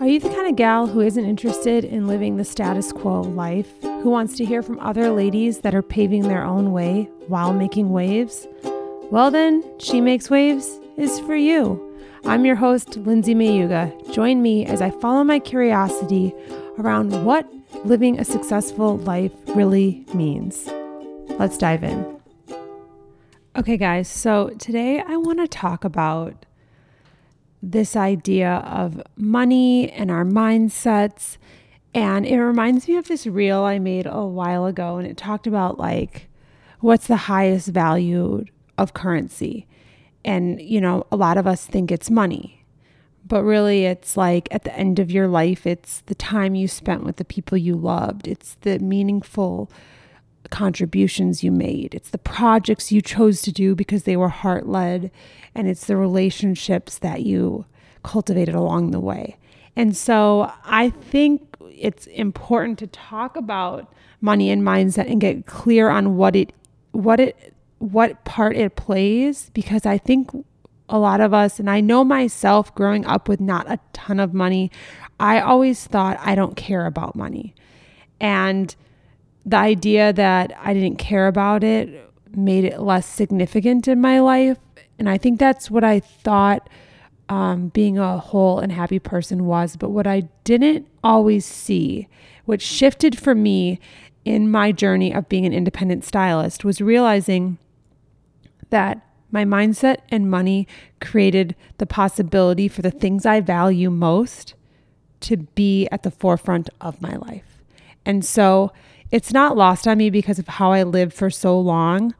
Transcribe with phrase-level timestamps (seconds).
[0.00, 3.82] Are you the kind of gal who isn't interested in living the status quo life,
[3.82, 7.90] who wants to hear from other ladies that are paving their own way while making
[7.90, 8.46] waves?
[9.10, 11.84] Well, then, She Makes Waves is for you.
[12.24, 14.14] I'm your host, Lindsay Mayuga.
[14.14, 16.32] Join me as I follow my curiosity
[16.78, 17.52] around what
[17.84, 20.68] living a successful life really means.
[21.40, 22.20] Let's dive in.
[23.56, 26.46] Okay, guys, so today I want to talk about
[27.62, 31.36] this idea of money and our mindsets.
[31.94, 35.46] And it reminds me of this reel I made a while ago, and it talked
[35.46, 36.28] about like
[36.80, 38.44] what's the highest value
[38.76, 39.66] of currency.
[40.24, 42.64] And, you know, a lot of us think it's money,
[43.26, 47.04] but really it's like at the end of your life, it's the time you spent
[47.04, 49.70] with the people you loved, it's the meaningful
[50.50, 51.94] contributions you made.
[51.94, 55.10] It's the projects you chose to do because they were heart led,
[55.54, 57.66] and it's the relationships that you
[58.02, 59.36] cultivated along the way.
[59.76, 65.88] And so I think it's important to talk about money and mindset and get clear
[65.88, 66.52] on what it
[66.90, 70.30] what it what part it plays because I think
[70.88, 74.34] a lot of us and I know myself growing up with not a ton of
[74.34, 74.70] money,
[75.20, 77.54] I always thought I don't care about money.
[78.20, 78.74] And
[79.48, 84.58] the idea that I didn't care about it made it less significant in my life.
[84.98, 86.68] And I think that's what I thought
[87.30, 89.76] um, being a whole and happy person was.
[89.76, 92.08] But what I didn't always see,
[92.44, 93.80] what shifted for me
[94.24, 97.56] in my journey of being an independent stylist, was realizing
[98.68, 100.66] that my mindset and money
[101.00, 104.54] created the possibility for the things I value most
[105.20, 107.62] to be at the forefront of my life.
[108.04, 108.72] And so
[109.10, 112.14] it's not lost on me because of how I lived for so long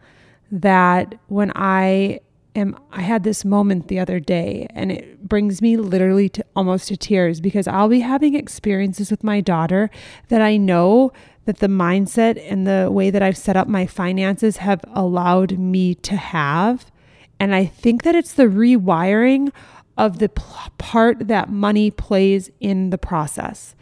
[0.51, 2.21] that when I
[2.57, 6.89] am I had this moment the other day and it brings me literally to almost
[6.89, 9.91] to tears because I'll be having experiences with my daughter
[10.29, 11.13] that I know
[11.45, 15.95] that the mindset and the way that I've set up my finances have allowed me
[15.97, 16.91] to have
[17.39, 19.53] and I think that it's the rewiring
[19.97, 23.75] of the part that money plays in the process.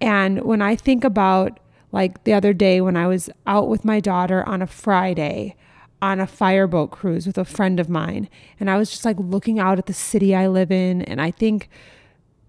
[0.00, 1.58] And when I think about
[1.92, 5.56] like the other day when I was out with my daughter on a Friday
[6.02, 8.28] on a fireboat cruise with a friend of mine,
[8.60, 11.30] and I was just like looking out at the city I live in, and I
[11.30, 11.68] think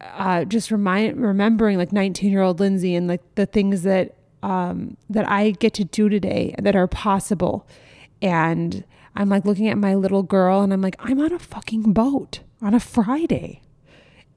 [0.01, 4.97] uh, just remind remembering like 19 year old Lindsay and like the things that um,
[5.09, 7.67] that I get to do today that are possible,
[8.21, 8.83] and
[9.15, 12.41] I'm like looking at my little girl, and I'm like I'm on a fucking boat
[12.61, 13.61] on a Friday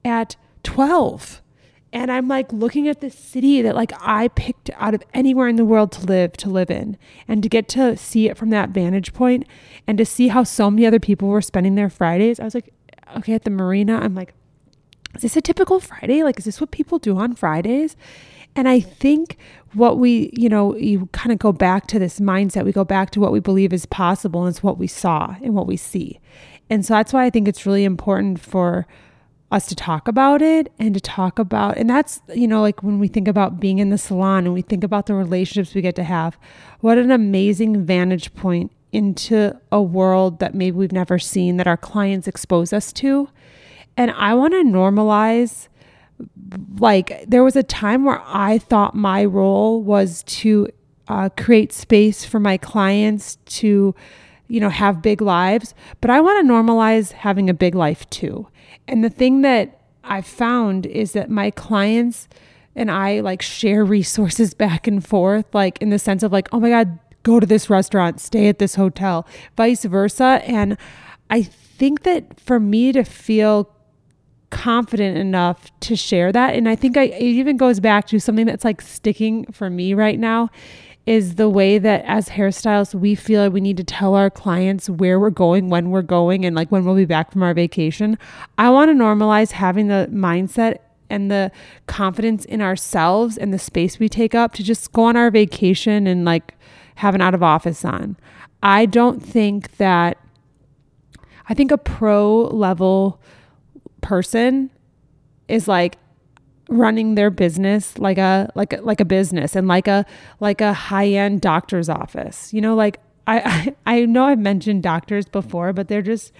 [0.05, 1.40] at 12
[1.93, 5.57] and I'm like looking at this city that like I picked out of anywhere in
[5.57, 6.97] the world to live to live in
[7.27, 9.45] and to get to see it from that vantage point
[9.87, 12.39] and to see how so many other people were spending their Fridays.
[12.39, 12.73] I was like,
[13.17, 14.33] okay, at the marina, I'm like,
[15.15, 16.23] is this a typical Friday?
[16.23, 17.97] Like, is this what people do on Fridays?
[18.55, 19.37] And I think
[19.73, 22.65] what we, you know, you kind of go back to this mindset.
[22.65, 25.55] We go back to what we believe is possible and it's what we saw and
[25.55, 26.19] what we see.
[26.69, 28.87] And so that's why I think it's really important for
[29.51, 32.99] us to talk about it and to talk about and that's you know like when
[32.99, 35.95] we think about being in the salon and we think about the relationships we get
[35.95, 36.37] to have
[36.79, 41.77] what an amazing vantage point into a world that maybe we've never seen that our
[41.77, 43.29] clients expose us to.
[43.97, 45.67] And i want to normalize
[46.79, 50.67] like there was a time where i thought my role was to
[51.07, 53.93] uh, create space for my clients to
[54.51, 58.47] you know have big lives but i want to normalize having a big life too
[58.87, 62.27] and the thing that I've found is that my clients
[62.75, 66.59] and I like share resources back and forth, like in the sense of like, oh
[66.59, 70.41] my God, go to this restaurant, stay at this hotel, vice versa.
[70.45, 70.77] And
[71.29, 73.73] I think that for me to feel
[74.49, 78.45] confident enough to share that, and I think I, it even goes back to something
[78.45, 80.49] that's like sticking for me right now
[81.05, 84.89] is the way that as hairstylists we feel like we need to tell our clients
[84.89, 88.17] where we're going, when we're going, and like when we'll be back from our vacation.
[88.57, 90.77] I want to normalize having the mindset
[91.09, 91.51] and the
[91.87, 96.07] confidence in ourselves and the space we take up to just go on our vacation
[96.07, 96.55] and like
[96.95, 98.15] have an out of office on.
[98.63, 100.17] I don't think that
[101.49, 103.19] I think a pro level
[104.01, 104.69] person
[105.47, 105.97] is like
[106.71, 110.05] running their business like a like a, like a business and like a
[110.39, 112.53] like a high-end doctor's office.
[112.53, 116.31] You know, like I, I I know I've mentioned doctors before, but they're just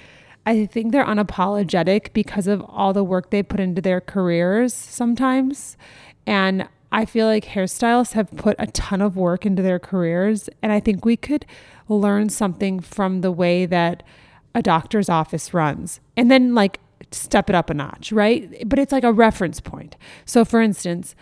[0.45, 5.77] I think they're unapologetic because of all the work they put into their careers sometimes.
[6.25, 10.49] And I feel like hairstylists have put a ton of work into their careers.
[10.61, 11.45] And I think we could
[11.87, 14.01] learn something from the way that
[14.55, 15.99] a doctor's office runs.
[16.17, 16.79] And then, like,
[17.11, 18.67] step it up a notch, right?
[18.67, 19.95] But it's like a reference point.
[20.25, 21.15] So, for instance,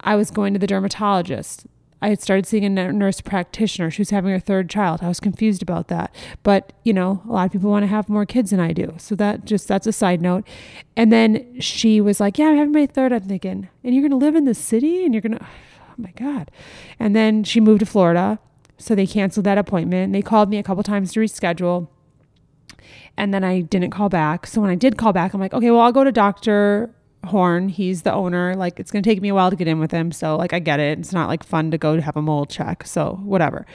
[0.00, 1.66] I was going to the dermatologist.
[2.02, 3.88] I had started seeing a nurse practitioner.
[3.88, 5.00] She was having her third child.
[5.02, 6.12] I was confused about that.
[6.42, 8.94] But, you know, a lot of people want to have more kids than I do.
[8.98, 10.44] So that just, that's a side note.
[10.96, 13.12] And then she was like, Yeah, I'm having my third.
[13.12, 15.94] I'm thinking, and you're going to live in the city and you're going to, oh
[15.96, 16.50] my God.
[16.98, 18.40] And then she moved to Florida.
[18.78, 20.12] So they canceled that appointment.
[20.12, 21.86] They called me a couple times to reschedule.
[23.16, 24.46] And then I didn't call back.
[24.46, 26.94] So when I did call back, I'm like, okay, well, I'll go to Dr.
[27.24, 27.68] Horn.
[27.68, 28.54] He's the owner.
[28.54, 30.12] Like, it's going to take me a while to get in with him.
[30.12, 30.98] So, like, I get it.
[30.98, 32.86] It's not like fun to go to have a mole check.
[32.86, 33.66] So, whatever.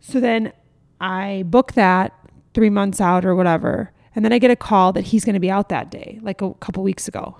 [0.00, 0.52] So then
[1.00, 2.12] I book that
[2.54, 3.92] three months out or whatever.
[4.14, 6.42] And then I get a call that he's going to be out that day, like
[6.42, 7.38] a couple weeks ago.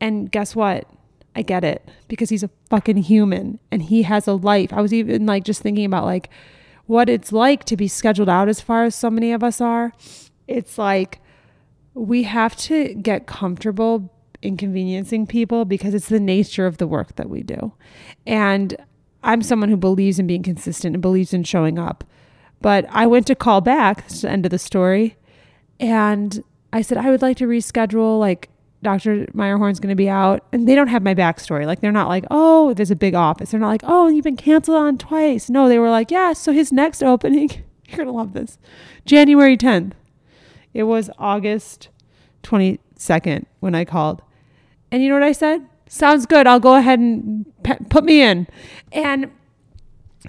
[0.00, 0.88] And guess what?
[1.36, 4.72] I get it because he's a fucking human and he has a life.
[4.72, 6.30] I was even like just thinking about like
[6.86, 9.92] what it's like to be scheduled out as far as so many of us are.
[10.46, 11.20] It's like
[11.94, 14.10] we have to get comfortable
[14.42, 17.72] inconveniencing people because it's the nature of the work that we do.
[18.26, 18.76] And
[19.22, 22.04] I'm someone who believes in being consistent and believes in showing up.
[22.60, 25.16] But I went to call back, that's the end of the story.
[25.80, 28.18] And I said, I would like to reschedule.
[28.18, 28.48] Like,
[28.84, 29.26] Dr.
[29.34, 30.44] Meyerhorn's going to be out.
[30.52, 31.66] And they don't have my backstory.
[31.66, 33.50] Like, they're not like, oh, there's a big office.
[33.50, 35.50] They're not like, oh, you've been canceled on twice.
[35.50, 37.50] No, they were like, yeah, so his next opening,
[37.88, 38.58] you're going to love this,
[39.04, 39.92] January 10th.
[40.72, 41.88] It was August
[42.42, 44.22] 22nd when I called.
[44.90, 45.66] And you know what I said?
[45.88, 46.46] Sounds good.
[46.46, 48.46] I'll go ahead and pe- put me in.
[48.92, 49.30] And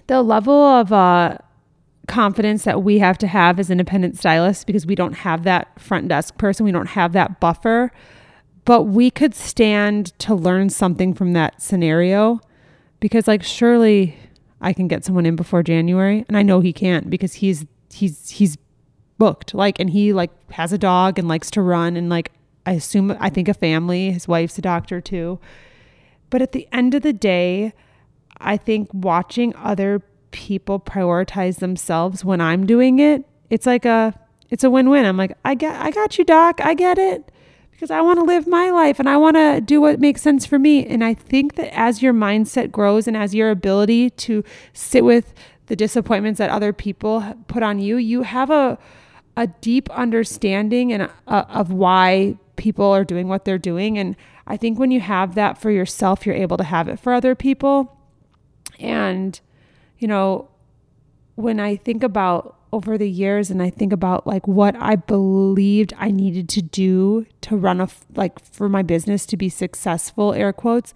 [0.08, 1.38] the level of uh,
[2.08, 6.08] confidence that we have to have as independent stylists because we don't have that front
[6.08, 7.92] desk person, we don't have that buffer.
[8.66, 12.42] But we could stand to learn something from that scenario
[13.00, 14.18] because, like, surely
[14.60, 18.30] I can get someone in before January, and I know he can't because he's he's
[18.32, 18.58] he's
[19.18, 19.54] booked.
[19.54, 22.32] Like, and he like has a dog and likes to run, and like
[22.66, 24.12] I assume I think a family.
[24.12, 25.40] His wife's a doctor too.
[26.30, 27.74] But at the end of the day,
[28.40, 30.02] I think watching other
[30.32, 34.20] people prioritize themselves when I'm doing it, it's like a
[34.50, 35.06] it's a win-win.
[35.06, 36.60] I'm like, I get I got you, doc.
[36.62, 37.32] I get it.
[37.76, 40.46] Because I want to live my life and I want to do what makes sense
[40.46, 40.86] for me.
[40.86, 44.44] And I think that as your mindset grows and as your ability to
[44.74, 45.34] sit with
[45.68, 48.78] the disappointments that other people put on you, you have a
[49.38, 53.98] a deep understanding and of why people are doing what they're doing.
[53.98, 54.16] And
[54.48, 57.36] I think when you have that for yourself, you're able to have it for other
[57.36, 57.98] people.
[58.80, 59.40] And,
[60.00, 60.48] you know,
[61.36, 65.94] when I think about over the years and I think about like what I believed
[65.98, 70.52] I needed to do to run a, like for my business to be successful, air
[70.52, 70.94] quotes,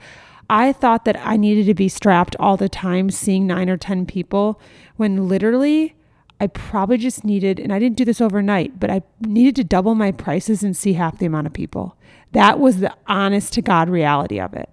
[0.50, 4.06] I thought that I needed to be strapped all the time seeing nine or 10
[4.08, 4.60] people
[4.98, 5.96] when literally
[6.42, 9.94] I probably just needed, and I didn't do this overnight, but I needed to double
[9.94, 11.98] my prices and see half the amount of people.
[12.32, 14.70] That was the honest to God reality of it.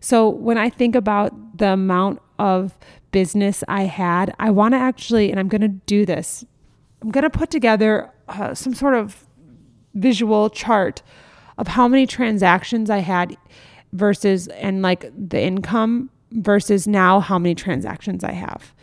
[0.00, 2.78] So when I think about the amount of
[3.10, 6.44] business I had, I want to actually, and I'm going to do this,
[7.02, 9.26] I'm going to put together uh, some sort of
[9.94, 11.02] visual chart
[11.56, 13.36] of how many transactions I had
[13.92, 18.74] versus, and like the income versus now how many transactions I have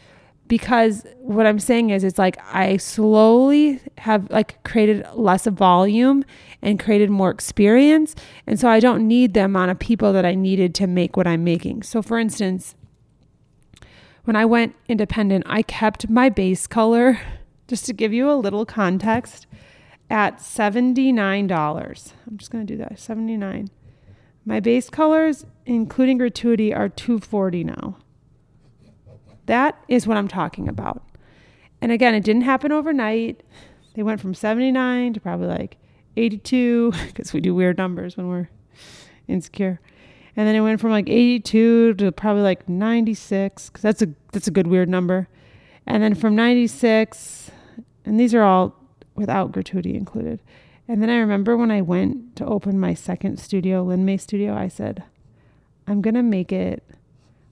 [0.48, 6.24] because what I'm saying is it's like I slowly have like created less volume
[6.62, 8.16] and created more experience
[8.46, 11.28] and so I don't need the amount of people that I needed to make what
[11.28, 11.84] I'm making.
[11.84, 12.76] So for instance,
[14.26, 17.20] when I went independent, I kept my base color
[17.68, 19.48] just to give you a little context
[20.10, 22.14] at $79.
[22.28, 23.00] I'm just going to do that.
[23.00, 23.70] 79.
[24.46, 27.98] My base colors including gratuity are 240 now.
[29.48, 31.04] That is what I'm talking about.
[31.82, 33.44] And again, it didn't happen overnight.
[33.96, 35.78] They went from 79 to probably like
[36.18, 38.50] 82 because we do weird numbers when we're
[39.28, 39.80] insecure.
[40.36, 44.48] And then it went from like 82 to probably like 96 cuz that's a that's
[44.48, 45.30] a good weird number.
[45.88, 47.52] And then from 96
[48.06, 48.76] and these are all
[49.16, 50.40] without gratuity included.
[50.88, 54.54] And then I remember when I went to open my second studio, Lin May Studio,
[54.56, 55.04] I said,
[55.88, 56.84] I'm going to make it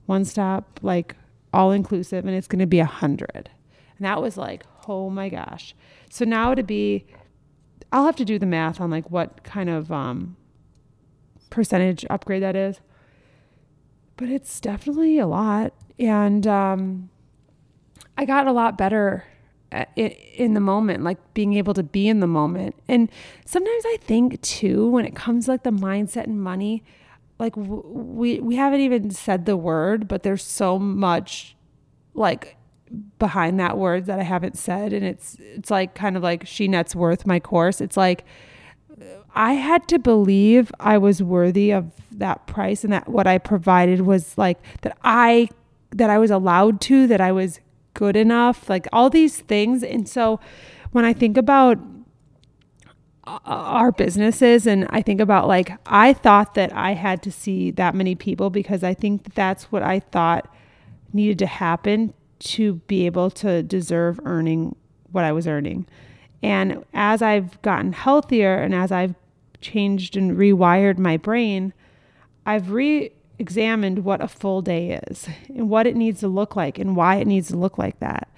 [0.06, 1.16] one stop like
[1.54, 3.50] all inclusive and it's going to be a hundred.
[3.98, 5.76] And that was like, oh my gosh.
[6.10, 7.06] So now to be,
[7.92, 10.36] I'll have to do the math on like what kind of um,
[11.50, 12.82] percentage upgrade that is.
[14.16, 15.74] But it's definitely a lot.
[15.98, 17.10] And um,
[18.16, 19.26] I got a lot better
[19.74, 22.76] Uh, in the moment, like being able to be in the moment.
[22.88, 23.10] And
[23.44, 26.84] sometimes I think too, when it comes to like the mindset and money,
[27.40, 31.56] like we we haven't even said the word, but there's so much
[32.14, 32.56] like
[33.18, 36.68] behind that word that I haven't said and it's it's like kind of like she
[36.68, 37.82] nets worth my course.
[37.82, 38.26] It's like
[39.34, 44.02] I had to believe I was worthy of that price and that what I provided
[44.02, 45.50] was like that I
[45.92, 47.60] that I was allowed to, that I was
[47.94, 49.84] good enough, like all these things.
[49.84, 50.40] And so
[50.92, 51.78] when I think about
[53.26, 57.96] our businesses and I think about like I thought that I had to see that
[57.96, 60.54] many people because I think that that's what I thought
[61.14, 64.76] needed to happen to be able to deserve earning
[65.12, 65.88] what I was earning.
[66.42, 69.16] And as I've gotten healthier and as I've
[69.62, 71.74] changed and rewired my brain,
[72.46, 73.12] I've re
[73.44, 77.18] examined what a full day is and what it needs to look like and why
[77.18, 78.30] it needs to look like that.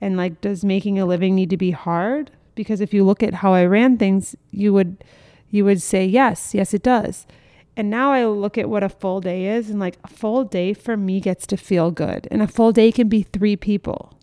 [0.00, 2.30] And like, does making a living need to be hard?
[2.54, 5.04] Because if you look at how I ran things, you would
[5.50, 7.26] you would say yes, yes it does.
[7.76, 10.72] And now I look at what a full day is and like a full day
[10.72, 12.26] for me gets to feel good.
[12.30, 14.18] And a full day can be 3 people.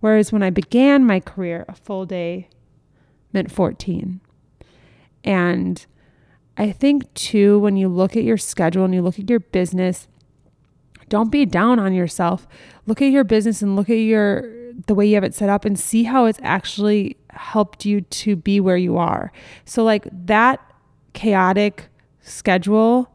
[0.00, 2.48] Whereas when I began my career, a full day
[3.32, 4.20] meant 14.
[5.22, 5.86] And
[6.56, 10.08] I think too, when you look at your schedule and you look at your business,
[11.08, 12.46] don't be down on yourself.
[12.86, 14.52] Look at your business and look at your
[14.86, 18.34] the way you have it set up and see how it's actually helped you to
[18.34, 19.30] be where you are.
[19.64, 20.60] So like that
[21.12, 21.86] chaotic
[22.20, 23.10] schedule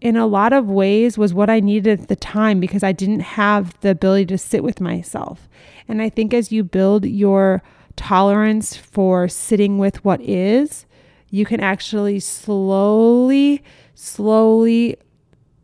[0.00, 3.20] in a lot of ways was what I needed at the time because I didn't
[3.20, 5.48] have the ability to sit with myself.
[5.88, 7.62] And I think as you build your
[7.96, 10.86] tolerance for sitting with what is,
[11.30, 13.62] you can actually slowly,
[13.94, 14.96] slowly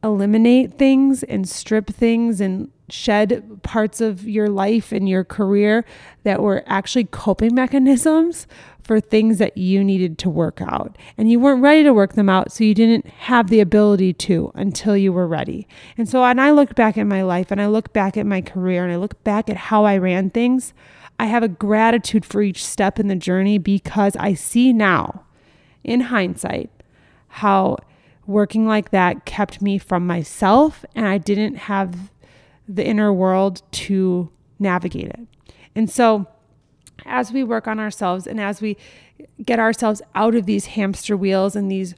[0.02, 5.85] eliminate things and strip things and shed parts of your life and your career
[6.23, 8.47] that were actually coping mechanisms
[8.83, 10.99] for things that you needed to work out.
[11.16, 14.52] And you weren't ready to work them out, so you didn't have the ability to
[14.54, 15.66] until you were ready.
[15.97, 18.42] And so, and I look back at my life and I look back at my
[18.42, 20.75] career and I look back at how I ran things,
[21.18, 25.25] I have a gratitude for each step in the journey because I see now
[25.85, 26.71] in hindsight,
[27.29, 27.76] how
[28.26, 32.11] working like that kept me from myself and I didn't have
[32.67, 35.21] the inner world to navigate it.
[35.75, 36.26] And so,
[37.05, 38.76] as we work on ourselves and as we
[39.45, 41.95] get ourselves out of these hamster wheels and these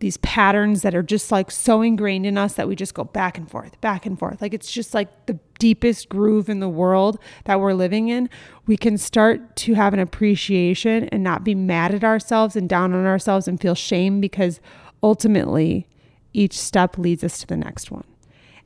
[0.00, 3.38] these patterns that are just like so ingrained in us that we just go back
[3.38, 4.42] and forth, back and forth.
[4.42, 8.28] Like it's just like the deepest groove in the world that we're living in.
[8.66, 12.92] We can start to have an appreciation and not be mad at ourselves and down
[12.92, 14.60] on ourselves and feel shame because
[15.02, 15.88] ultimately
[16.32, 18.04] each step leads us to the next one.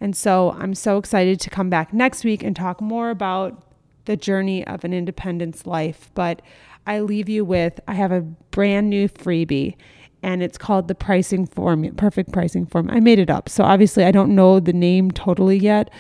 [0.01, 3.65] And so I'm so excited to come back next week and talk more about
[4.07, 6.11] the journey of an independence life.
[6.15, 6.41] But
[6.87, 9.77] I leave you with I have a brand new freebie
[10.23, 12.91] and it's called the pricing form, perfect pricing form.
[12.91, 13.49] I made it up.
[13.49, 15.91] So obviously I don't know the name totally yet,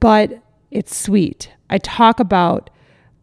[0.00, 1.50] but it's sweet.
[1.70, 2.70] I talk about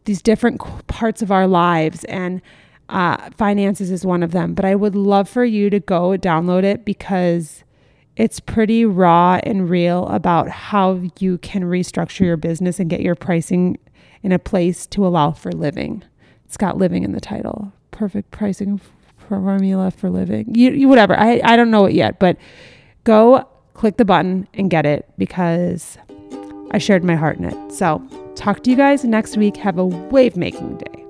[0.04, 2.42] these different parts of our lives and
[2.88, 4.54] uh, finances is one of them.
[4.54, 7.64] But I would love for you to go download it because
[8.16, 13.14] it's pretty raw and real about how you can restructure your business and get your
[13.14, 13.78] pricing
[14.22, 16.04] in a place to allow for living.
[16.44, 17.72] It's got living in the title.
[17.90, 18.80] Perfect pricing
[19.28, 20.54] formula for living.
[20.54, 21.18] You, you whatever.
[21.18, 22.36] I, I don't know it yet, but
[23.04, 25.98] go click the button and get it because
[26.70, 27.72] I shared my heart in it.
[27.72, 28.02] So,
[28.34, 29.56] talk to you guys next week.
[29.56, 31.01] Have a wave making day.